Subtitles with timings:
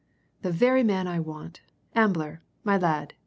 [0.41, 1.61] "The very man I want,
[1.95, 3.13] Ambler, my lad!"